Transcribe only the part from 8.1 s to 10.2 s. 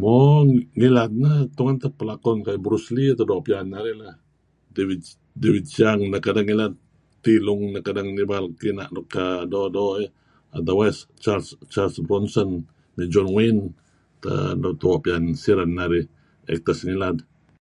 ibal kina' nuk err doo'-doo' eh.